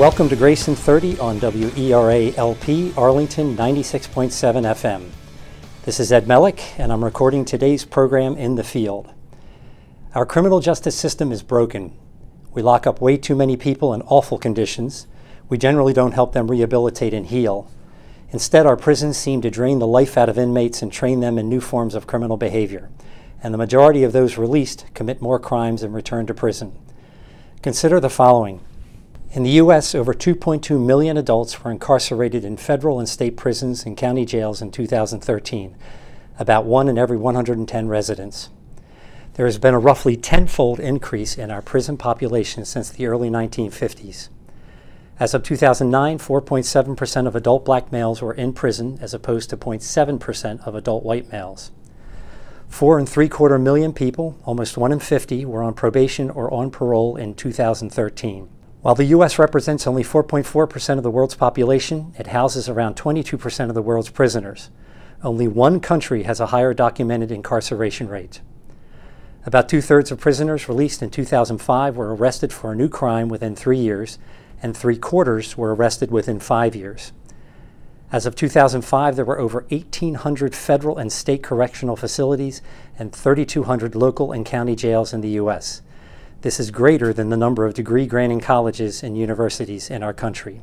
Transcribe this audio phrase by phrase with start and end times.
[0.00, 5.10] Welcome to Grace in 30 on WERA LP Arlington 96.7 FM.
[5.84, 9.12] This is Ed Mellick, and I'm recording today's program in the field.
[10.14, 11.92] Our criminal justice system is broken.
[12.54, 15.06] We lock up way too many people in awful conditions.
[15.50, 17.70] We generally don't help them rehabilitate and heal.
[18.30, 21.50] Instead, our prisons seem to drain the life out of inmates and train them in
[21.50, 22.88] new forms of criminal behavior.
[23.42, 26.72] And the majority of those released commit more crimes and return to prison.
[27.60, 28.62] Consider the following
[29.32, 33.96] in the U.S., over 2.2 million adults were incarcerated in federal and state prisons and
[33.96, 35.76] county jails in 2013,
[36.38, 38.50] about one in every 110 residents.
[39.34, 44.28] There has been a roughly tenfold increase in our prison population since the early 1950s.
[45.20, 50.66] As of 2009, 4.7% of adult black males were in prison, as opposed to 0.7%
[50.66, 51.70] of adult white males.
[52.68, 56.70] Four and three quarter million people, almost one in 50, were on probation or on
[56.70, 58.48] parole in 2013.
[58.82, 59.38] While the U.S.
[59.38, 64.70] represents only 4.4% of the world's population, it houses around 22% of the world's prisoners.
[65.22, 68.40] Only one country has a higher documented incarceration rate.
[69.44, 73.54] About two thirds of prisoners released in 2005 were arrested for a new crime within
[73.54, 74.18] three years,
[74.62, 77.12] and three quarters were arrested within five years.
[78.10, 82.62] As of 2005, there were over 1,800 federal and state correctional facilities
[82.98, 85.82] and 3,200 local and county jails in the U.S.
[86.42, 90.62] This is greater than the number of degree granting colleges and universities in our country.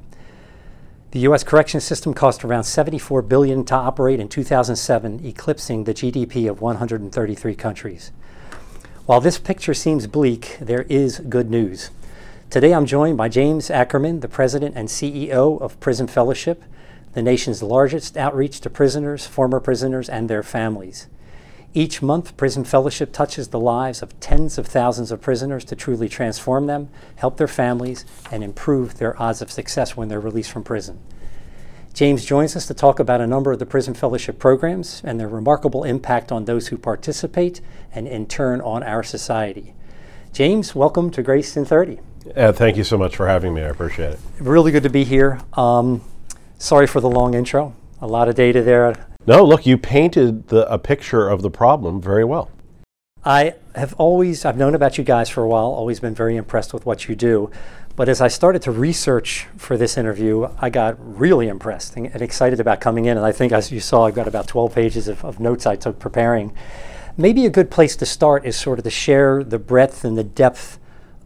[1.11, 1.44] The U.S.
[1.44, 7.53] correction system cost around 74 billion to operate in 2007, eclipsing the GDP of 133
[7.53, 8.11] countries.
[9.05, 11.92] While this picture seems bleak, there is good news.
[12.50, 16.64] Today I'm joined by James Ackerman, the president and CEO of Prison Fellowship,
[17.14, 21.05] the nation's largest outreach to prisoners, former prisoners, and their families.
[21.73, 26.09] Each month, Prison Fellowship touches the lives of tens of thousands of prisoners to truly
[26.09, 30.64] transform them, help their families, and improve their odds of success when they're released from
[30.64, 30.99] prison.
[31.93, 35.27] James joins us to talk about a number of the Prison Fellowship programs and their
[35.27, 37.59] remarkable impact on those who participate
[37.92, 39.73] and, in turn, on our society.
[40.31, 41.99] James, welcome to Grace in 30.
[42.36, 43.61] Uh, thank you so much for having me.
[43.61, 44.19] I appreciate it.
[44.39, 45.42] Really good to be here.
[45.53, 46.02] Um,
[46.58, 47.75] sorry for the long intro.
[48.02, 49.08] A lot of data there.
[49.27, 52.49] No, look, you painted the, a picture of the problem very well.
[53.26, 56.73] I have always, I've known about you guys for a while, always been very impressed
[56.73, 57.52] with what you do.
[57.98, 62.61] But as I started to research for this interview, I got really impressed and, excited
[62.61, 63.17] about coming in.
[63.17, 65.76] And I think, as you saw, I've got about 12 pages of, of notes I
[65.76, 66.55] took preparing.
[67.17, 70.23] Maybe a good place to start is sort of to share the breadth and the
[70.23, 70.80] depth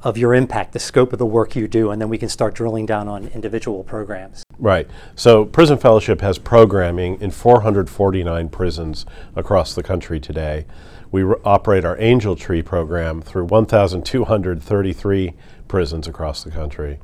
[0.03, 2.55] of your impact, the scope of the work you do, and then we can start
[2.55, 4.43] drilling down on individual programs.
[4.57, 4.89] Right.
[5.15, 10.65] So Prison Fellowship has programming in 449 prisons across the country today.
[11.11, 15.33] We re- operate our Angel Tree program through 1,233
[15.67, 16.99] prisons across the country.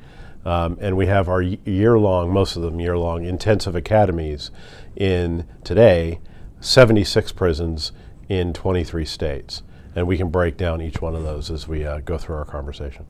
[0.45, 4.49] Um, and we have our year long, most of them year long, intensive academies
[4.95, 6.19] in today
[6.59, 7.91] 76 prisons
[8.29, 9.61] in 23 states
[9.97, 12.45] and we can break down each one of those as we uh, go through our
[12.45, 13.03] conversation.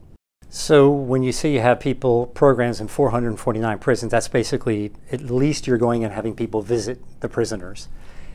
[0.48, 5.66] So when you say you have people programs in 449 prisons, that's basically at least
[5.66, 7.88] you're going and having people visit the prisoners.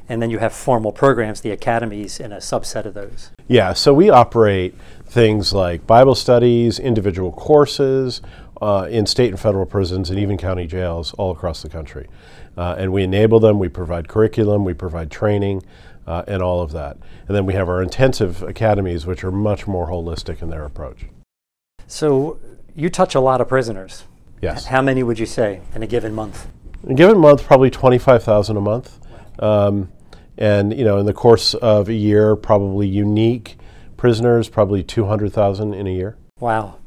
[0.07, 3.31] And then you have formal programs, the academies, in a subset of those.
[3.47, 8.21] Yeah, so we operate things like Bible studies, individual courses
[8.61, 12.07] uh, in state and federal prisons, and even county jails all across the country.
[12.55, 15.63] Uh, and we enable them, we provide curriculum, we provide training
[16.07, 16.97] uh, and all of that.
[17.27, 21.05] And then we have our intensive academies, which are much more holistic in their approach.
[21.87, 22.39] So
[22.75, 24.05] you touch a lot of prisoners.
[24.41, 24.65] Yes.
[24.65, 26.47] How many would you say in a given month?
[26.83, 28.99] In a given month, probably 25,000 a month.
[29.39, 29.91] Um,
[30.37, 33.57] and, you know, in the course of a year, probably unique
[33.95, 36.17] prisoners, probably 200,000 in a year.
[36.39, 36.77] Wow.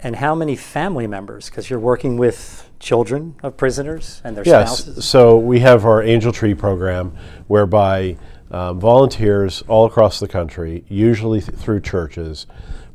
[0.00, 1.48] And how many family members?
[1.48, 4.80] Because you're working with children of prisoners and their yes.
[4.80, 5.04] spouses.
[5.04, 7.16] So we have our Angel Tree program
[7.46, 8.18] whereby
[8.50, 12.46] um, volunteers all across the country, usually th- through churches,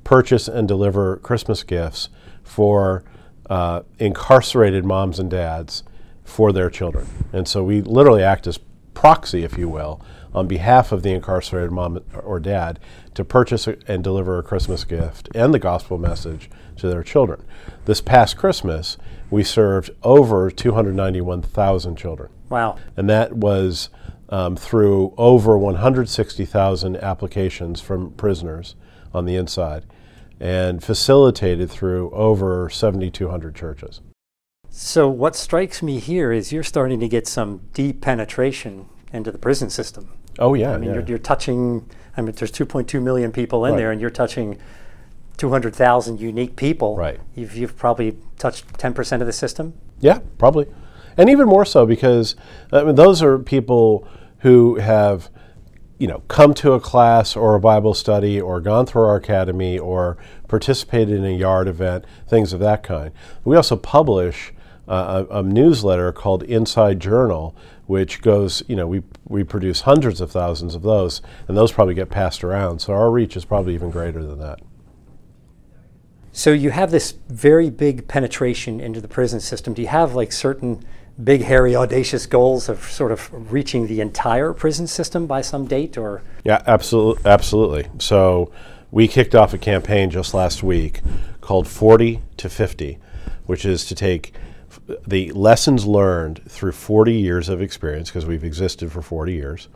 [0.03, 2.09] purchase and deliver Christmas gifts
[2.43, 3.03] for
[3.49, 5.83] uh, incarcerated moms and dads
[6.23, 7.07] for their children.
[7.31, 8.59] And so we literally act as
[8.93, 10.01] proxy, if you will,
[10.33, 12.79] on behalf of the incarcerated mom or dad
[13.15, 17.43] to purchase and deliver a Christmas gift and the gospel message to their children.
[17.85, 18.97] This past Christmas,
[19.29, 22.29] we served over 291,000 children.
[22.49, 22.77] Wow.
[22.95, 23.89] And that was
[24.29, 28.75] um, through over 160,000 applications from prisoners
[29.13, 29.85] on the inside
[30.39, 34.01] and facilitated through over 7,200 churches.
[34.69, 39.37] So, what strikes me here is you're starting to get some deep penetration into the
[39.37, 40.13] prison system.
[40.37, 40.73] Oh, yeah.
[40.73, 40.95] I mean, yeah.
[40.95, 43.77] You're, you're, touching, I mean, there's 2.2 million people in right.
[43.77, 44.59] there, and you're touching
[45.37, 47.19] 200,000 unique people, Right.
[47.35, 49.73] you've, you've probably touched 10% of the system.
[49.99, 50.67] Yeah, probably,
[51.15, 52.35] and even more so because
[52.71, 54.07] I mean, those are people
[54.39, 55.29] who have,
[55.97, 59.79] you know, come to a class or a Bible study or gone through our academy
[59.79, 60.17] or
[60.47, 63.11] participated in a yard event, things of that kind.
[63.43, 64.53] We also publish
[64.87, 67.55] uh, a, a newsletter called Inside Journal,
[67.87, 71.95] which goes, you know, we we produce hundreds of thousands of those, and those probably
[71.95, 72.79] get passed around.
[72.79, 74.59] So our reach is probably even greater than that.
[76.37, 79.73] So you have this very big penetration into the prison system.
[79.73, 80.85] Do you have like certain
[81.21, 85.97] big, hairy, audacious goals of sort of reaching the entire prison system by some date,
[85.97, 87.87] or Yeah, absolutely, absolutely.
[87.97, 88.51] So
[88.91, 91.01] we kicked off a campaign just last week
[91.41, 92.99] called 40 to 50,
[93.47, 94.35] which is to take
[94.69, 99.69] f- the lessons learned through 40 years of experience, because we've existed for 40 years,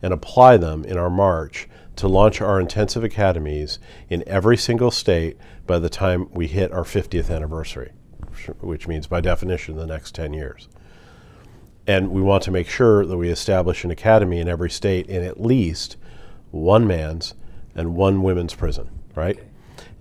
[0.00, 5.36] and apply them in our march to launch our intensive academies in every single state
[5.68, 7.92] by the time we hit our 50th anniversary,
[8.60, 10.68] which means by definition the next 10 years
[11.88, 15.24] and we want to make sure that we establish an academy in every state in
[15.24, 15.96] at least
[16.50, 17.34] one man's
[17.74, 19.38] and one women's prison, right?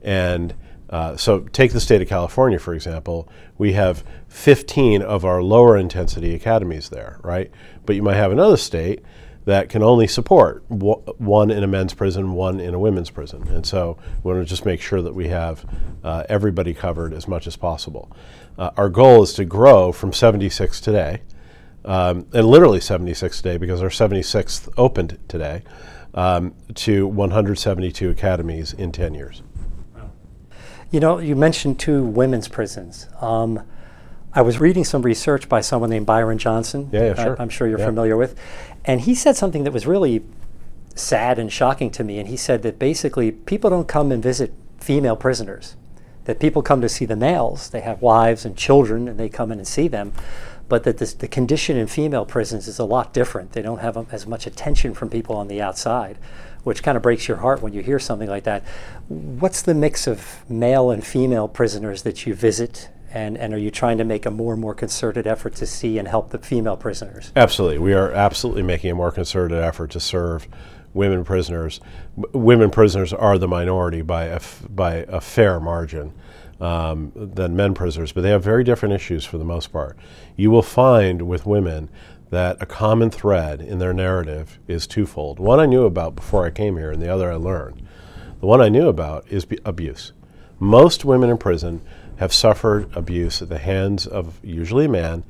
[0.01, 0.53] And
[0.89, 3.27] uh, so, take the state of California, for example.
[3.57, 7.51] We have 15 of our lower intensity academies there, right?
[7.85, 9.01] But you might have another state
[9.47, 13.47] that can only support w- one in a men's prison, one in a women's prison.
[13.47, 15.65] And so, we want to just make sure that we have
[16.03, 18.11] uh, everybody covered as much as possible.
[18.57, 21.21] Uh, our goal is to grow from 76 today
[21.85, 25.61] um, and literally 76 today because our 76th opened today
[26.13, 29.43] um, to 172 academies in 10 years.
[30.91, 33.07] You know, you mentioned two women's prisons.
[33.21, 33.61] Um,
[34.33, 36.89] I was reading some research by someone named Byron Johnson.
[36.91, 37.41] Yeah, yeah, I- sure.
[37.41, 37.85] I'm sure you're Yeah.
[37.85, 38.35] familiar with.
[38.87, 40.23] And he said something that was really
[40.95, 42.19] sad and shocking to me.
[42.19, 45.75] And he said that basically people don't come and visit female prisoners,
[46.23, 47.69] that people come to see the males.
[47.69, 50.13] They have wives and children and they come in and see them.
[50.69, 53.51] But that this, the condition in female prisons is a lot different.
[53.53, 56.17] They don't have as much attention from people on the outside,
[56.63, 58.63] which kind of breaks your heart when you hear something like that.
[59.07, 62.89] What's the mix of male and female prisoners that you visit?
[63.11, 65.97] And, and are you trying to make a more and more concerted effort to see
[65.97, 67.31] and help the female prisoners?
[67.35, 67.79] Absolutely.
[67.79, 70.47] We are absolutely making a more concerted effort to serve
[70.93, 71.79] women prisoners.
[72.19, 76.13] W- women prisoners are the minority by a, f- by a fair margin
[76.59, 79.97] um, than men prisoners, but they have very different issues for the most part.
[80.35, 81.89] You will find with women
[82.29, 85.39] that a common thread in their narrative is twofold.
[85.39, 87.87] One I knew about before I came here, and the other I learned.
[88.41, 90.11] The one I knew about is b- abuse.
[90.59, 91.81] Most women in prison
[92.17, 95.23] have suffered abuse at the hands of usually a man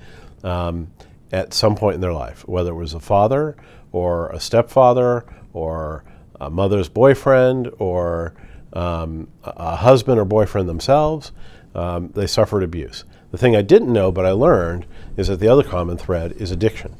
[0.44, 0.92] um,
[1.32, 3.56] at some point in their life, whether it was a father
[3.92, 6.04] or a stepfather or
[6.40, 8.34] a mother's boyfriend or
[8.74, 11.32] um, a husband or boyfriend themselves.
[11.76, 13.04] Um, they suffered abuse.
[13.32, 14.86] The thing I didn't know, but I learned,
[15.18, 16.96] is that the other common thread is addiction.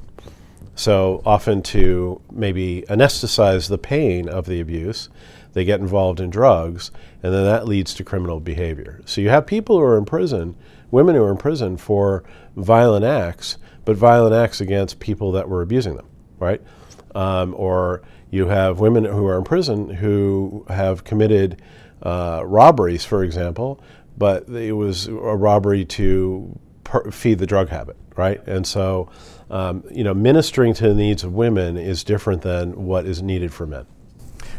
[0.76, 5.10] So often, to maybe anesthetize the pain of the abuse,
[5.58, 6.92] they get involved in drugs,
[7.24, 9.02] and then that leads to criminal behavior.
[9.06, 10.56] So you have people who are in prison,
[10.92, 12.24] women who are in prison for
[12.56, 16.06] violent acts, but violent acts against people that were abusing them,
[16.38, 16.62] right?
[17.16, 21.60] Um, or you have women who are in prison who have committed
[22.04, 23.82] uh, robberies, for example,
[24.16, 28.46] but it was a robbery to per- feed the drug habit, right?
[28.48, 29.10] And so,
[29.50, 33.52] um, you know, ministering to the needs of women is different than what is needed
[33.52, 33.88] for men.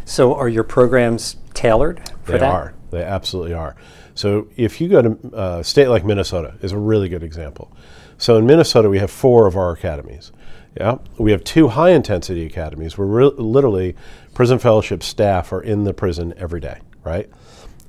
[0.08, 2.50] So, are your programs tailored for They that?
[2.50, 2.74] are.
[2.90, 3.76] They absolutely are.
[4.14, 7.70] So if you go to uh, a state like Minnesota, is a really good example.
[8.16, 10.32] So in Minnesota, we have four of our academies.
[10.76, 13.94] Yeah, we have two high intensity academies where re- literally
[14.34, 17.30] prison fellowship staff are in the prison every day, right?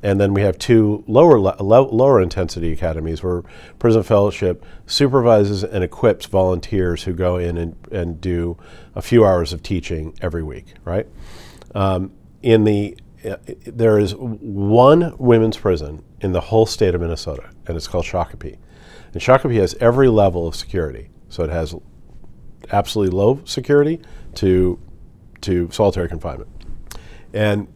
[0.04, 3.42] And then we have two lower le- lower intensity academies where
[3.80, 8.56] prison fellowship supervises and equips volunteers who go in and, and do
[8.94, 11.08] a few hours of teaching every week, right?
[11.76, 12.12] Um,
[12.42, 13.36] in the uh,
[13.66, 18.58] there is one women's prison in the whole state of Minnesota, and it's called Shakopee.
[19.14, 21.10] And Shakopee has every level of security.
[21.28, 21.76] So it has
[22.72, 24.02] absolutely low security
[24.36, 24.80] to
[25.42, 26.50] to solitary confinement.
[27.34, 27.68] And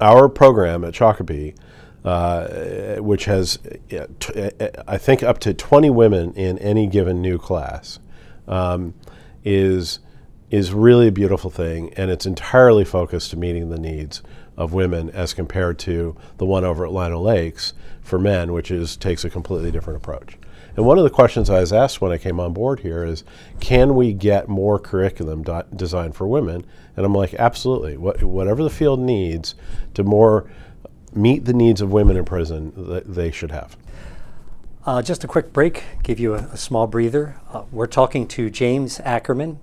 [0.00, 1.56] our program at Shakopee,
[2.04, 3.58] uh, which has,
[3.92, 7.98] uh, uh, I think, up to 20 women in any given new class,
[8.48, 8.94] um,
[9.44, 9.98] is
[10.54, 14.22] is really a beautiful thing, and it's entirely focused to meeting the needs
[14.56, 18.96] of women as compared to the one over at Lino Lakes for men, which is
[18.96, 20.38] takes a completely different approach.
[20.76, 23.24] And one of the questions I was asked when I came on board here is,
[23.58, 26.64] can we get more curriculum di- designed for women?
[26.96, 27.96] And I'm like, absolutely.
[27.96, 29.56] What, whatever the field needs
[29.94, 30.48] to more
[31.12, 33.76] meet the needs of women in prison that they should have.
[34.86, 37.40] Uh, just a quick break, give you a, a small breather.
[37.52, 39.58] Uh, we're talking to James Ackerman,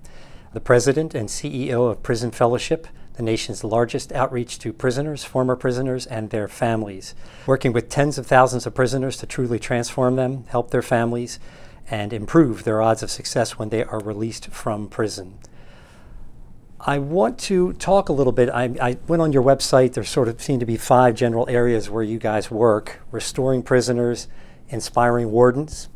[0.54, 6.06] the president and CEO of Prison Fellowship, the nation's largest outreach to prisoners, former prisoners,
[6.06, 7.16] and their families,
[7.46, 11.40] working with tens of thousands of prisoners to truly transform them, help their families,
[11.90, 15.38] and improve their odds of success when they are released from prison.
[16.80, 18.50] I want to talk a little bit.
[18.50, 19.94] I, I, went on your website.
[19.94, 24.28] There sort of seem to be five general areas where you guys work restoring prisoners,
[24.68, 25.90] inspiring wardens,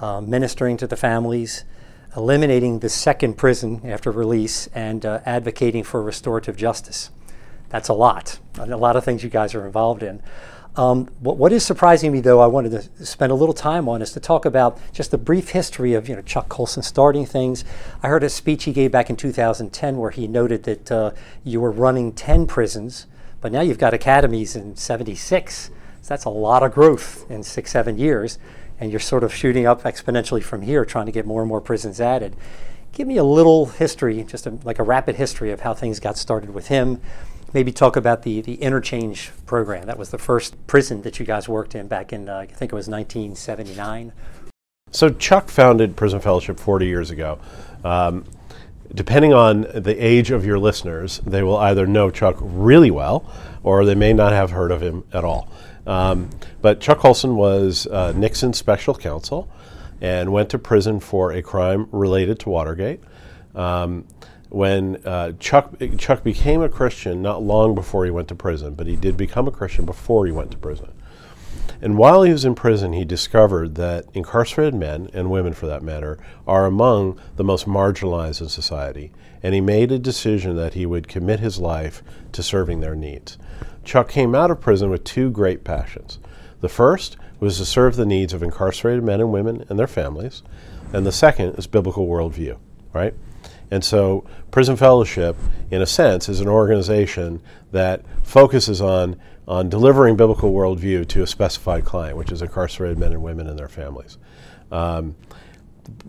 [0.00, 1.64] uh, ministering to the families,
[2.16, 7.10] eliminating the second prison after release, and uh, advocating for restorative justice.
[7.70, 10.22] That's a lot, a lot of things you guys are involved in.
[10.76, 14.02] Um, what, what is surprising me, though, I wanted to spend a little time on
[14.02, 17.64] is to talk about just the brief history of you know Chuck Colson starting things.
[18.02, 21.10] I heard a speech he gave back in 2010 where he noted that uh,
[21.44, 23.06] you were running 10 prisons,
[23.40, 25.70] but now you've got academies in 76.
[26.02, 28.38] So that's a lot of growth in six, seven years,
[28.80, 31.60] and you're sort of shooting up exponentially from here, trying to get more and more
[31.60, 32.36] prisons added.
[32.92, 36.16] Give me a little history, just a, like a rapid history of how things got
[36.16, 37.00] started with him
[37.54, 39.86] maybe talk about the, the InnerChange program.
[39.86, 42.72] That was the first prison that you guys worked in back in, uh, I think
[42.72, 44.12] it was 1979.
[44.90, 47.38] So Chuck founded Prison Fellowship 40 years ago.
[47.84, 48.24] Um,
[48.94, 53.30] depending on the age of your listeners, they will either know Chuck really well
[53.62, 55.50] or they may not have heard of him at all.
[55.86, 56.30] Um,
[56.62, 59.50] but Chuck Colson was uh, Nixon's special counsel
[60.00, 63.00] and went to prison for a crime related to Watergate.
[63.54, 64.06] Um,
[64.48, 68.86] when uh, Chuck Chuck became a Christian not long before he went to prison, but
[68.86, 70.92] he did become a Christian before he went to prison.
[71.80, 75.82] And while he was in prison, he discovered that incarcerated men, and women for that
[75.82, 79.12] matter, are among the most marginalized in society.
[79.42, 82.02] And he made a decision that he would commit his life
[82.32, 83.38] to serving their needs.
[83.84, 86.18] Chuck came out of prison with two great passions.
[86.60, 90.42] The first was to serve the needs of incarcerated men and women and their families,
[90.92, 92.56] and the second is biblical worldview,
[92.94, 93.14] right?
[93.70, 95.36] And so, Prison Fellowship,
[95.70, 101.26] in a sense, is an organization that focuses on, on delivering biblical worldview to a
[101.26, 104.18] specified client, which is incarcerated men and women and their families.
[104.72, 105.16] Um,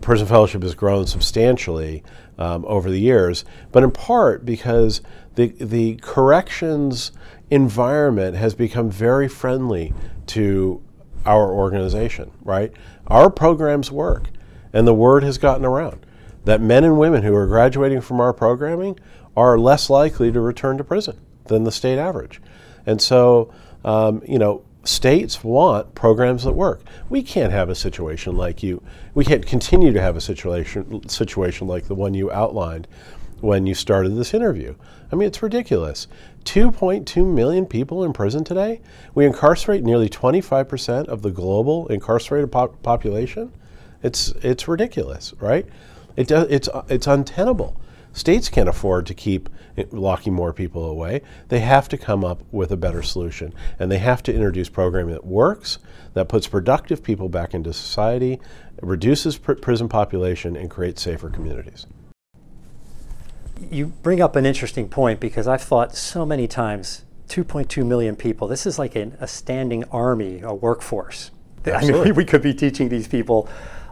[0.00, 2.02] Prison Fellowship has grown substantially
[2.38, 5.02] um, over the years, but in part because
[5.34, 7.12] the, the corrections
[7.50, 9.92] environment has become very friendly
[10.28, 10.82] to
[11.26, 12.72] our organization, right?
[13.06, 14.30] Our programs work,
[14.72, 16.06] and the word has gotten around
[16.46, 18.98] that men and women who are graduating from our programming
[19.36, 22.40] are less likely to return to prison than the state average.
[22.86, 23.52] And so,
[23.84, 26.82] um, you know, states want programs that work.
[27.08, 28.82] We can't have a situation like you.
[29.14, 32.86] We can't continue to have a situation situation like the one you outlined
[33.40, 34.74] when you started this interview.
[35.12, 36.06] I mean, it's ridiculous.
[36.44, 38.80] 2.2 million people in prison today.
[39.14, 43.52] We incarcerate nearly 25% of the global incarcerated pop- population.
[44.02, 45.66] It's it's ridiculous, right?
[46.16, 47.76] It does, it's, it's untenable.
[48.16, 49.50] States can't afford to keep
[49.90, 51.20] locking more people away.
[51.48, 53.52] They have to come up with a better solution.
[53.78, 55.78] And they have to introduce programming that works,
[56.14, 58.40] that puts productive people back into society,
[58.80, 61.86] reduces pr- prison population, and creates safer communities.
[63.70, 68.48] You bring up an interesting point because I've thought so many times 2.2 million people,
[68.48, 71.32] this is like an, a standing army, a workforce.
[71.66, 72.00] Absolutely.
[72.00, 73.46] I mean, we could be teaching these people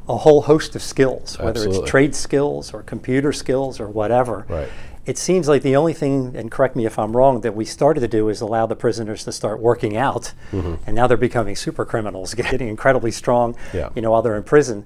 [0.08, 1.80] a whole host of skills, whether Absolutely.
[1.80, 4.44] it's trade skills or computer skills or whatever.
[4.49, 4.68] Right.
[5.06, 8.00] It seems like the only thing, and correct me if I'm wrong, that we started
[8.00, 10.76] to do is allow the prisoners to start working out, mm-hmm.
[10.87, 13.56] and now they're becoming super criminals, getting incredibly strong.
[13.73, 13.90] Yeah.
[13.94, 14.84] You know, while they're in prison.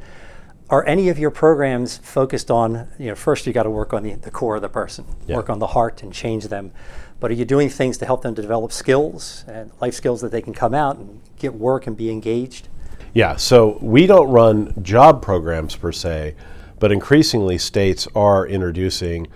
[0.70, 4.02] Are any of your programs focused on, you know, first you got to work on
[4.02, 5.36] the, the core of the person, yeah.
[5.36, 6.72] work on the heart and change them.
[7.20, 10.30] But are you doing things to help them to develop skills and life skills that
[10.30, 12.68] they can come out and get work and be engaged?
[13.14, 16.34] Yeah, so we don't run job programs per se,
[16.78, 19.28] but increasingly states are introducing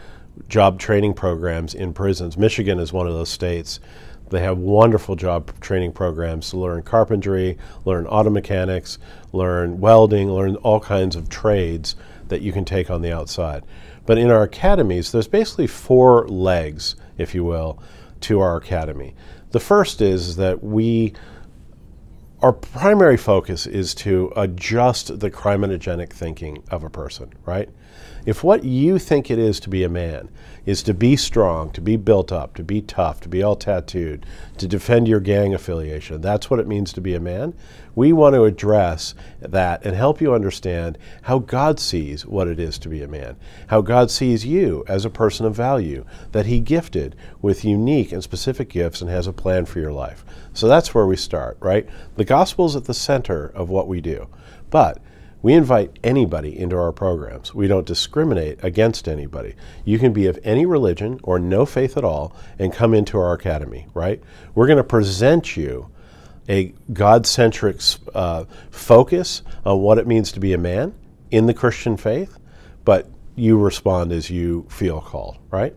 [0.48, 2.36] job training programs in prisons.
[2.36, 3.80] Michigan is one of those states.
[4.28, 8.98] They have wonderful job training programs to learn carpentry, learn auto mechanics,
[9.32, 11.96] learn welding, learn all kinds of trades
[12.28, 13.64] that you can take on the outside.
[14.04, 17.82] But in our academies, there's basically four legs, if you will,
[18.22, 19.14] to our academy.
[19.50, 21.12] The first is that we
[22.42, 27.68] our primary focus is to adjust the criminogenic thinking of a person, right?
[28.24, 30.28] If what you think it is to be a man
[30.64, 34.24] is to be strong, to be built up, to be tough, to be all tattooed,
[34.58, 37.52] to defend your gang affiliation, that's what it means to be a man.
[37.96, 42.78] We want to address that and help you understand how God sees what it is
[42.78, 43.36] to be a man,
[43.66, 48.22] how God sees you as a person of value, that He gifted with unique and
[48.22, 50.24] specific gifts and has a plan for your life.
[50.54, 51.88] So that's where we start, right?
[52.14, 54.28] The gospel is at the center of what we do.
[54.70, 54.98] But
[55.42, 57.54] we invite anybody into our programs.
[57.54, 59.54] We don't discriminate against anybody.
[59.84, 63.34] You can be of any religion or no faith at all and come into our
[63.34, 64.22] academy, right?
[64.54, 65.90] We're going to present you
[66.48, 67.80] a God centric
[68.14, 70.94] uh, focus on what it means to be a man
[71.30, 72.38] in the Christian faith,
[72.84, 75.74] but you respond as you feel called, right?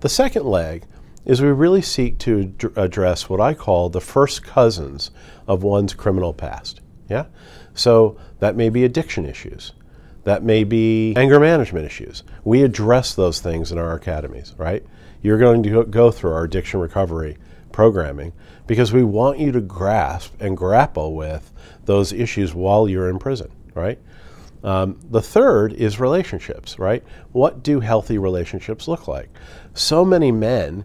[0.00, 0.84] The second leg
[1.24, 5.10] is we really seek to d- address what I call the first cousins
[5.46, 6.80] of one's criminal past.
[7.08, 7.26] Yeah?
[7.74, 9.72] So that may be addiction issues.
[10.24, 12.22] That may be anger management issues.
[12.44, 14.84] We address those things in our academies, right?
[15.20, 17.36] You're going to go through our addiction recovery
[17.72, 18.32] programming
[18.66, 21.52] because we want you to grasp and grapple with
[21.84, 23.98] those issues while you're in prison, right?
[24.62, 27.02] Um, the third is relationships, right?
[27.32, 29.28] What do healthy relationships look like?
[29.74, 30.84] So many men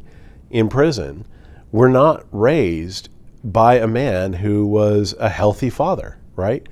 [0.49, 1.25] in prison
[1.71, 3.09] were not raised
[3.43, 6.67] by a man who was a healthy father, right?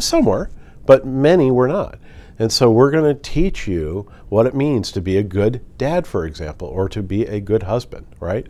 [0.00, 0.50] Some were,
[0.86, 1.98] but many were not.
[2.38, 6.06] And so we're going to teach you what it means to be a good dad,
[6.06, 8.46] for example, or to be a good husband, right?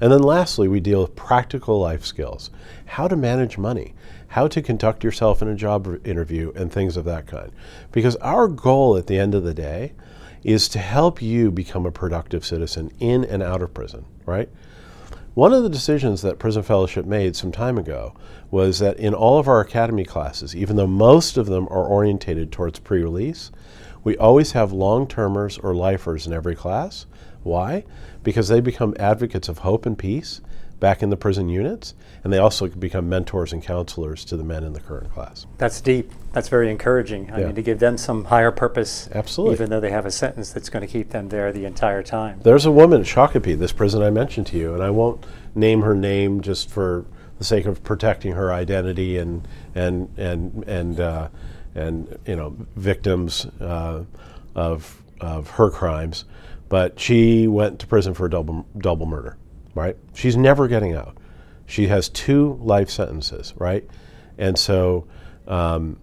[0.00, 2.50] And then lastly, we deal with practical life skills
[2.86, 3.94] how to manage money,
[4.28, 7.52] how to conduct yourself in a job interview, and things of that kind.
[7.92, 9.92] Because our goal at the end of the day
[10.42, 14.48] is to help you become a productive citizen in and out of prison, right?
[15.38, 18.12] One of the decisions that Prison Fellowship made some time ago
[18.50, 22.50] was that in all of our academy classes, even though most of them are orientated
[22.50, 23.52] towards pre release,
[24.02, 27.06] we always have long termers or lifers in every class.
[27.44, 27.84] Why?
[28.24, 30.40] Because they become advocates of hope and peace
[30.80, 34.64] back in the prison units, and they also become mentors and counselors to the men
[34.64, 35.46] in the current class.
[35.58, 36.12] That's deep.
[36.32, 37.30] That's very encouraging.
[37.30, 37.46] I yeah.
[37.46, 40.68] mean, to give them some higher purpose, absolutely, even though they have a sentence that's
[40.68, 42.40] going to keep them there the entire time.
[42.42, 45.82] There's a woman at Shakopee, this prison I mentioned to you, and I won't name
[45.82, 47.04] her name just for
[47.38, 51.28] the sake of protecting her identity and and and and uh,
[51.74, 54.04] and you know victims uh,
[54.54, 56.24] of of her crimes,
[56.68, 59.36] but she went to prison for a double double murder
[59.74, 59.96] right?
[60.14, 61.16] She's never getting out.
[61.66, 63.86] She has two life sentences, right?
[64.38, 65.06] And so,
[65.46, 65.98] um,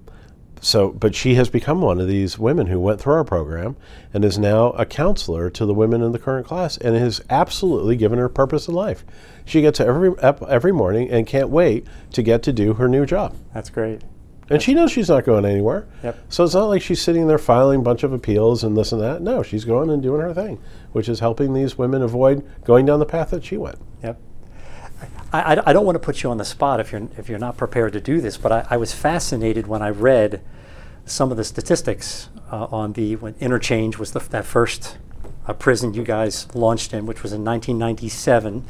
[0.62, 3.76] so, but she has become one of these women who went through our program
[4.14, 7.96] and is now a counselor to the women in the current class and has absolutely
[7.96, 9.06] given her purpose in life.
[9.46, 13.36] She gets every every morning and can't wait to get to do her new job.
[13.54, 14.02] That's great.
[14.50, 15.88] And she knows she's not going anywhere.
[16.04, 16.20] Yep.
[16.30, 19.02] So it's not like she's sitting there filing a bunch of appeals and this and
[19.02, 19.22] that.
[19.22, 23.00] No, she's going and doing her thing, which is helping these women avoid going down
[23.00, 23.80] the path that she went.
[24.04, 24.22] Yep.
[25.34, 27.58] I, I, don't want to put you on the spot if you're if you're not
[27.58, 30.42] prepared to do this, but I, I was fascinated when I read
[31.06, 34.98] some of the statistics uh, on the when InnerChange was the, that first
[35.46, 38.64] uh, prison you guys launched in, which was in 1997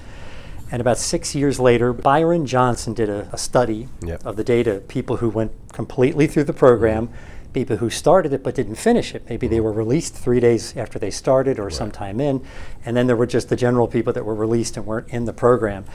[0.72, 4.26] and about six years later, Byron Johnson did a, a study yep.
[4.26, 7.52] of the data people who went completely through the program, mm-hmm.
[7.54, 9.24] people who started it but didn't finish it.
[9.30, 9.66] Maybe they mm-hmm.
[9.66, 11.74] were released three days after they started or right.
[11.74, 12.44] sometime in.
[12.84, 15.34] And then there were just the general people that were released and weren't in the
[15.34, 15.86] program.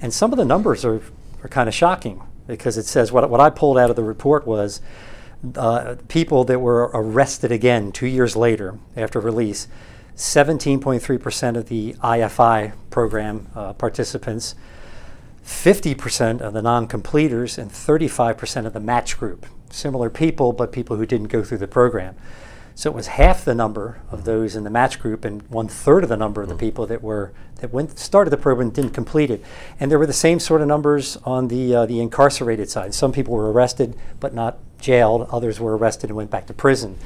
[0.00, 1.00] And some of the numbers are,
[1.42, 4.46] are kind of shocking because it says what, what I pulled out of the report
[4.46, 4.80] was
[5.56, 9.68] uh, people that were arrested again two years later after release
[10.18, 14.56] 17.3% of the IFI program uh, participants,
[15.44, 19.46] 50% of the non completers, and 35% of the match group.
[19.70, 22.16] Similar people, but people who didn't go through the program.
[22.74, 26.02] So it was half the number of those in the match group and one third
[26.02, 28.94] of the number of the people that were that went started the program and didn't
[28.94, 29.42] complete it.
[29.80, 32.94] And there were the same sort of numbers on the uh, the incarcerated side.
[32.94, 35.28] Some people were arrested but not jailed.
[35.30, 36.96] Others were arrested and went back to prison.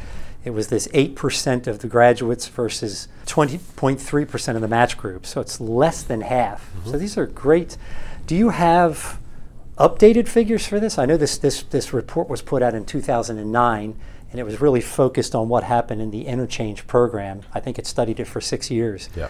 [0.44, 5.24] It was this 8% of the graduates versus 20.3% of the match group.
[5.24, 6.72] So it's less than half.
[6.74, 6.90] Mm-hmm.
[6.90, 7.76] So these are great.
[8.26, 9.20] Do you have
[9.78, 10.98] updated figures for this?
[10.98, 13.98] I know this, this, this report was put out in 2009
[14.30, 17.42] and it was really focused on what happened in the InnerChange program.
[17.54, 19.10] I think it studied it for six years.
[19.14, 19.28] Yeah.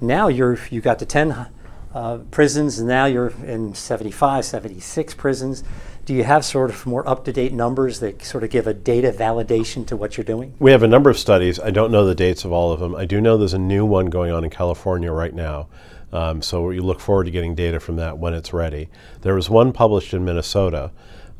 [0.00, 1.48] Now you're, you got to 10
[1.94, 5.62] uh, prisons, and now you're in 75, 76 prisons.
[6.04, 8.74] Do you have sort of more up to date numbers that sort of give a
[8.74, 10.54] data validation to what you're doing?
[10.58, 11.58] We have a number of studies.
[11.58, 12.94] I don't know the dates of all of them.
[12.94, 15.68] I do know there's a new one going on in California right now.
[16.12, 18.88] Um, so we look forward to getting data from that when it's ready.
[19.22, 20.90] There was one published in Minnesota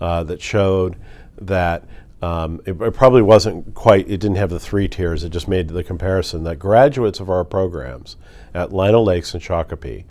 [0.01, 0.97] uh, that showed
[1.41, 1.85] that
[2.23, 5.69] um, it, it, probably wasn't quite, it didn't have the three tiers, it just made
[5.69, 8.17] the comparison that graduates of our programs
[8.55, 10.05] at Lino Lakes and Shakopee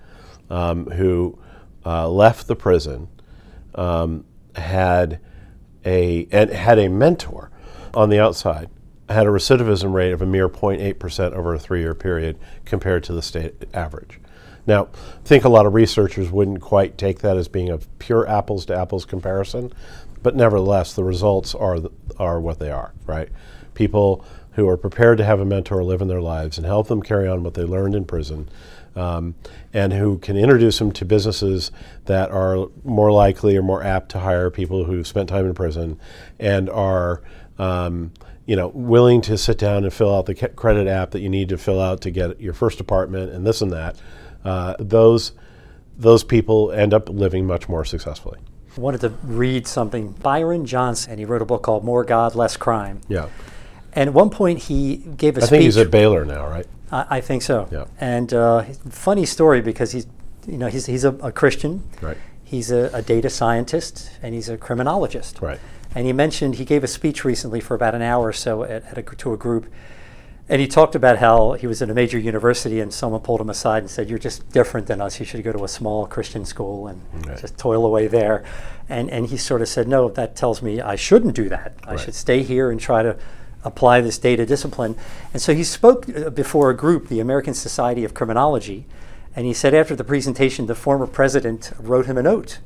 [0.53, 1.37] um, who
[1.83, 3.07] uh, left the prison
[3.73, 4.23] um,
[4.55, 5.19] had
[5.83, 7.49] a and had a mentor
[7.93, 8.69] on the outside
[9.09, 13.21] had a recidivism rate of a mere 0.8% over a three-year period compared to the
[13.21, 14.19] state average.
[14.65, 18.27] Now, I think a lot of researchers wouldn't quite take that as being a pure
[18.29, 19.73] apples to apples comparison,
[20.21, 21.79] but nevertheless, the results are
[22.17, 23.29] are what they are, right?
[23.73, 27.01] People who are prepared to have a mentor live in their lives and help them
[27.01, 28.47] carry on what they learned in prison
[28.95, 29.35] um,
[29.73, 31.71] and who can introduce them to businesses
[32.05, 35.99] that are more likely or more apt to hire people who've spent time in prison
[36.39, 37.21] and are
[37.57, 38.11] um,
[38.45, 41.49] you know willing to sit down and fill out the credit app that you need
[41.49, 43.97] to fill out to get your first apartment and this and that
[44.43, 45.33] uh, those
[45.97, 48.39] those people end up living much more successfully
[48.75, 52.57] I wanted to read something Byron Johnson he wrote a book called More God Less
[52.57, 53.29] Crime yeah
[53.95, 55.47] and at one point he gave a I speech.
[55.47, 56.65] I think he's at Baylor now, right?
[56.93, 57.67] I, I think so.
[57.71, 57.85] Yeah.
[57.99, 60.07] And uh, funny story because he's,
[60.47, 61.83] you know, he's, he's a, a Christian.
[62.01, 62.17] Right.
[62.43, 65.41] He's a, a, data scientist and he's a criminologist.
[65.41, 65.59] Right.
[65.95, 68.83] And he mentioned he gave a speech recently for about an hour or so at,
[68.85, 69.71] at a, to a group.
[70.49, 73.49] And he talked about how he was at a major university and someone pulled him
[73.49, 75.19] aside and said, You're just different than us.
[75.19, 77.39] You should go to a small Christian school and right.
[77.39, 78.43] just toil away there.
[78.89, 81.75] And, and he sort of said, No, that tells me I shouldn't do that.
[81.85, 83.17] I should stay here and try to
[83.63, 84.95] apply this data discipline.
[85.33, 88.85] And so he spoke uh, before a group, the American Society of Criminology,
[89.35, 92.59] and he said after the presentation, the former president wrote him a note.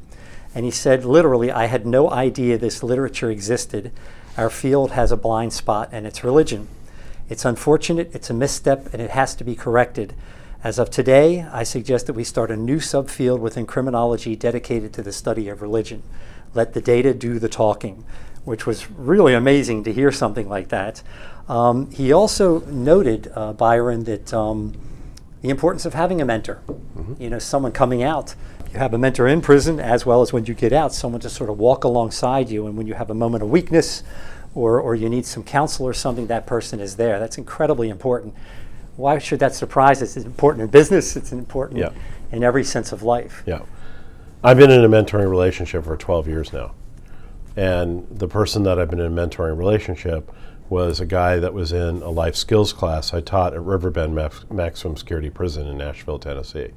[0.53, 3.91] And he said, literally, I had no idea this literature existed.
[4.37, 6.67] Our field has a blind spot, and it's religion.
[7.29, 10.13] It's unfortunate, it's a misstep, and it has to be corrected.
[10.63, 15.03] As of today, I suggest that we start a new subfield within criminology dedicated to
[15.03, 16.03] the study of religion.
[16.53, 18.03] Let the data do the talking
[18.47, 21.03] which was really amazing to hear something like that.
[21.49, 24.73] Um, he also noted, uh, Byron, that um,
[25.41, 26.61] the importance of having a mentor.
[26.67, 27.21] Mm-hmm.
[27.21, 28.35] You know, someone coming out.
[28.71, 31.29] You have a mentor in prison as well as when you get out, someone to
[31.29, 32.67] sort of walk alongside you.
[32.67, 34.03] And when you have a moment of weakness
[34.55, 37.19] or, or you need some counsel or something, that person is there.
[37.19, 38.33] That's incredibly important.
[38.95, 40.15] Why should that surprise us?
[40.15, 41.89] It's important in business, it's important yeah.
[42.31, 43.43] in every sense of life.
[43.45, 43.63] Yeah.
[44.41, 46.73] I've been in a mentoring relationship for 12 years now.
[47.57, 50.31] And the person that I've been in a mentoring relationship
[50.69, 54.13] was a guy that was in a life skills class I taught at Riverbend
[54.51, 56.69] Maximum Security Prison in Nashville, Tennessee.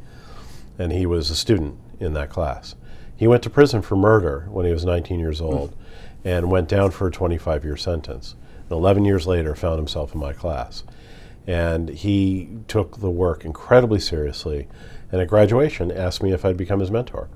[0.78, 2.76] And he was a student in that class.
[3.14, 5.76] He went to prison for murder when he was 19 years old mm.
[6.24, 8.34] and went down for a 25 year sentence.
[8.62, 10.84] And 11 years later, found himself in my class.
[11.46, 14.66] And he took the work incredibly seriously.
[15.12, 17.28] And at graduation, asked me if I'd become his mentor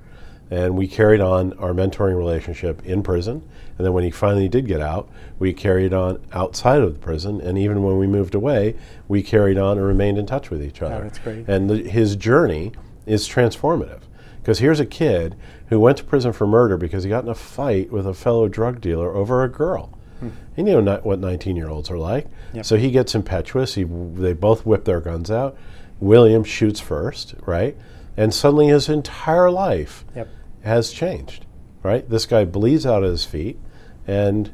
[0.51, 3.47] and we carried on our mentoring relationship in prison.
[3.77, 7.41] And then when he finally did get out, we carried on outside of the prison.
[7.41, 8.75] And even when we moved away,
[9.07, 10.95] we carried on and remained in touch with each other.
[10.95, 11.47] Oh, that's great.
[11.47, 12.71] And the, his journey
[13.05, 14.01] is transformative.
[14.41, 15.35] Because here's a kid
[15.69, 18.47] who went to prison for murder because he got in a fight with a fellow
[18.47, 19.97] drug dealer over a girl.
[20.19, 20.29] Hmm.
[20.55, 22.27] He knew not what 19 year olds are like.
[22.53, 22.65] Yep.
[22.65, 23.73] So he gets impetuous.
[23.73, 25.57] He, they both whip their guns out.
[25.99, 27.75] William shoots first, right?
[28.17, 30.27] and suddenly his entire life yep.
[30.65, 31.45] Has changed.
[31.83, 32.09] Right?
[32.09, 33.59] This guy bleeds out of his feet,
[34.07, 34.51] and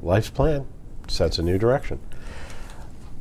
[0.00, 0.66] life's plan
[1.06, 2.00] sets a new direction.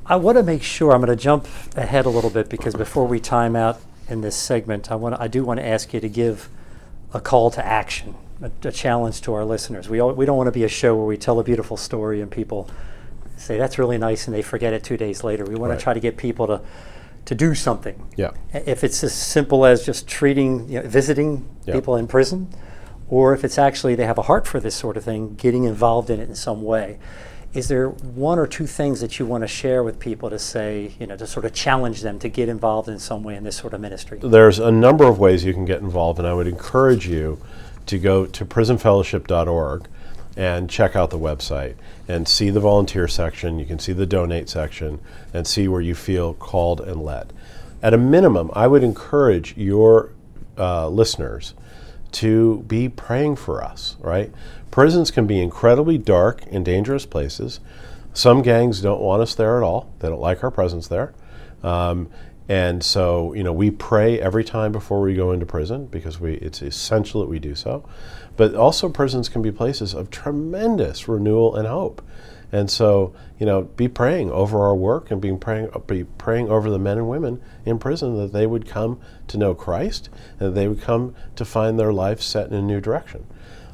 [0.05, 3.07] I want to make sure I'm going to jump ahead a little bit because before
[3.07, 5.99] we time out in this segment, I want to, I do want to ask you
[5.99, 6.49] to give
[7.13, 9.87] a call to action, a, a challenge to our listeners.
[9.89, 12.21] We all, we don't want to be a show where we tell a beautiful story
[12.21, 12.69] and people
[13.37, 15.45] say that's really nice and they forget it two days later.
[15.45, 15.79] We want right.
[15.79, 16.61] to try to get people to
[17.25, 18.12] to do something.
[18.15, 18.31] Yeah.
[18.53, 21.73] If it's as simple as just treating, you know, visiting yeah.
[21.73, 22.49] people in prison,
[23.09, 26.09] or if it's actually they have a heart for this sort of thing, getting involved
[26.09, 26.99] in it in some way.
[27.53, 30.93] Is there one or two things that you want to share with people to say,
[30.99, 33.55] you know, to sort of challenge them to get involved in some way in this
[33.55, 34.19] sort of ministry?
[34.23, 37.39] There's a number of ways you can get involved, and I would encourage you
[37.86, 39.88] to go to prisonfellowship.org
[40.35, 41.75] and check out the website
[42.07, 43.59] and see the volunteer section.
[43.59, 44.99] You can see the donate section
[45.33, 47.33] and see where you feel called and led.
[47.81, 50.11] At a minimum, I would encourage your
[50.57, 51.53] uh, listeners
[52.13, 54.31] to be praying for us, right?
[54.71, 57.59] Prisons can be incredibly dark and dangerous places.
[58.13, 61.13] Some gangs don't want us there at all, they don't like our presence there.
[61.63, 62.09] Um,
[62.49, 66.34] and so, you know, we pray every time before we go into prison because we,
[66.36, 67.88] it's essential that we do so.
[68.36, 72.01] But also, prisons can be places of tremendous renewal and hope.
[72.51, 76.69] And so, you know, be praying over our work and being praying, be praying over
[76.69, 80.56] the men and women in prison that they would come to know Christ and that
[80.56, 83.25] they would come to find their life set in a new direction.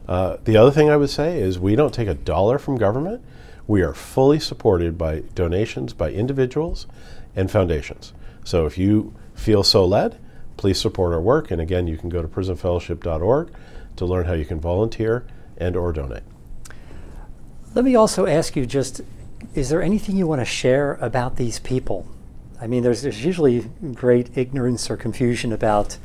[0.08, 3.21] Uh, the other thing I would say is we don't take a dollar from government.
[3.67, 6.88] We are fully supported by donations by individuals
[7.36, 8.13] and foundations.
[8.49, 10.17] So if you feel so led,
[10.57, 11.51] please support our work.
[11.51, 13.51] And again, you can go to prisonfellowship.org
[13.97, 16.23] to learn how you can volunteer and or donate.
[17.75, 19.01] Let me also ask you just
[19.53, 22.07] is there anything you want to share about these people?
[22.59, 25.99] I mean, there's, there's usually great ignorance or confusion about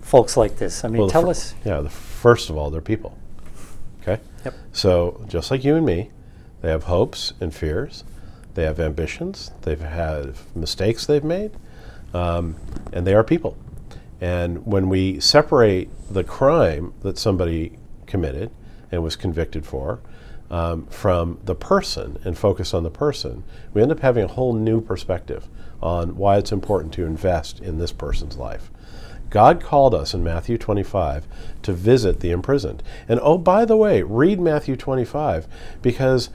[0.00, 0.84] folks like this.
[0.84, 1.54] I mean, Well, tell fir- us.
[1.64, 3.16] Yeah, the, first of all, they're people.
[4.02, 4.20] Okay?
[4.44, 4.54] Yep.
[4.72, 6.10] So, just like you and me,
[6.62, 8.02] they have hopes and fears,
[8.54, 11.52] they have ambitions, they've had mistakes they've made,
[12.14, 12.56] um,
[12.92, 13.56] and they are people.
[14.20, 18.50] And when we separate the crime that somebody committed
[18.92, 20.00] and was convicted for
[20.50, 24.52] um, from the person and focus on the person, we end up having a whole
[24.52, 25.48] new perspective
[25.80, 28.70] on why it's important to invest in this person's life.
[29.30, 31.26] God called us in Matthew 25
[31.62, 32.82] to visit the imprisoned.
[33.08, 35.46] And oh, by the way, read Matthew 25
[35.80, 36.30] because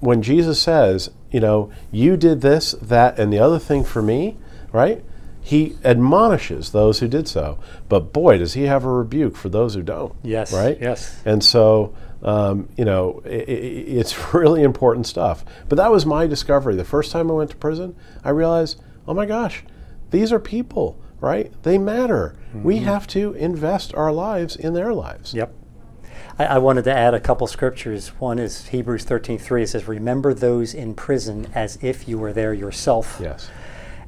[0.00, 4.36] when Jesus says, you know, you did this, that, and the other thing for me,
[4.72, 5.04] right?
[5.42, 7.58] He admonishes those who did so.
[7.88, 10.14] But boy, does he have a rebuke for those who don't.
[10.22, 10.78] Yes, Right?
[10.80, 11.20] yes.
[11.24, 15.44] And so, um, you know, i i it's really important stuff.
[15.68, 16.74] But that was my discovery.
[16.76, 19.64] The first time I went to prison, I realized, oh my gosh,
[20.10, 21.50] these are people, right?
[21.62, 22.34] They matter.
[22.52, 25.32] We have to invest our lives in their lives.
[25.34, 25.54] Yep.
[26.38, 28.08] I, I wanted to add a couple scriptures.
[28.18, 29.62] One is Hebrews 13:3.
[29.62, 33.50] It says, "Remember those in prison as if you were there yourself." Yes.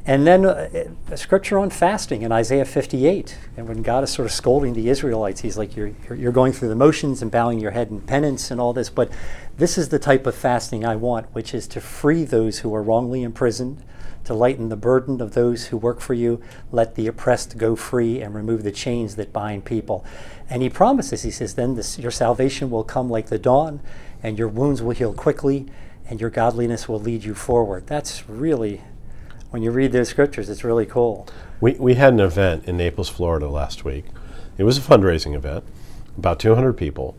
[0.05, 0.69] And then uh,
[1.11, 3.39] a scripture on fasting in Isaiah 58.
[3.57, 6.53] And when God is sort of scolding the Israelites, He's like, you're, you're, you're going
[6.53, 9.11] through the motions and bowing your head in penance and all this, but
[9.59, 12.83] this is the type of fasting I want, which is to free those who are
[12.83, 13.83] wrongly imprisoned,
[14.25, 18.21] to lighten the burden of those who work for you, let the oppressed go free,
[18.21, 20.05] and remove the chains that bind people.
[20.49, 23.81] And He promises, He says, then this, your salvation will come like the dawn,
[24.23, 25.67] and your wounds will heal quickly,
[26.09, 27.87] and your godliness will lead you forward.
[27.87, 28.83] That's really
[29.53, 31.29] when you read those scriptures, it's really cool.
[31.61, 34.07] We, we had an event in Naples, Florida last week.
[34.57, 35.65] It was a fundraising event,
[36.17, 37.19] about 200 people.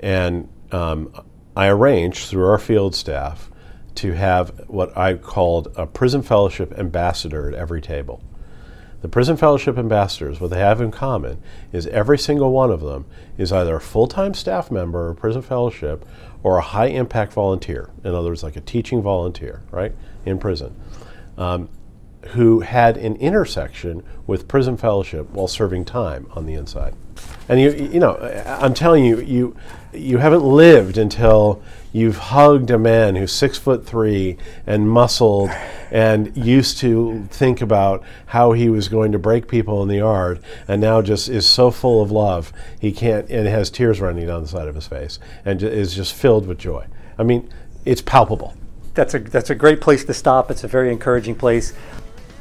[0.00, 1.12] And um,
[1.54, 3.50] I arranged through our field staff
[3.96, 8.22] to have what I called a prison fellowship ambassador at every table.
[9.02, 13.04] The prison fellowship ambassadors, what they have in common is every single one of them
[13.36, 16.04] is either a full time staff member of prison fellowship
[16.42, 17.90] or a high impact volunteer.
[18.04, 19.92] In other words, like a teaching volunteer, right,
[20.24, 20.74] in prison,
[21.36, 21.68] um,
[22.28, 26.94] who had an intersection with prison fellowship while serving time on the inside.
[27.48, 29.56] And you, you know, I'm telling you, you,
[29.92, 31.62] you haven't lived until
[31.96, 35.48] you've hugged a man who's six foot three and muscled
[35.90, 40.38] and used to think about how he was going to break people in the yard
[40.68, 44.42] and now just is so full of love he can't and has tears running down
[44.42, 46.84] the side of his face and is just filled with joy.
[47.18, 47.48] I mean,
[47.86, 48.54] it's palpable.
[48.92, 50.50] That's a, that's a great place to stop.
[50.50, 51.72] It's a very encouraging place.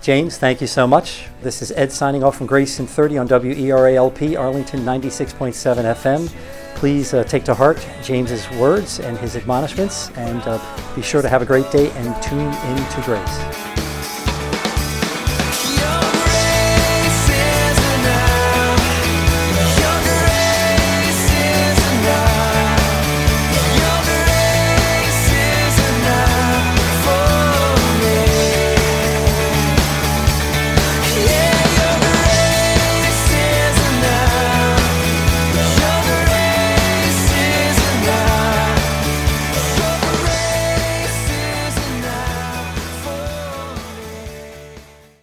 [0.01, 1.27] James, thank you so much.
[1.41, 6.64] This is Ed signing off from Grace in 30 on WERALP, Arlington 96.7 FM.
[6.75, 11.29] Please uh, take to heart James's words and his admonishments, and uh, be sure to
[11.29, 13.74] have a great day and tune in to Grace.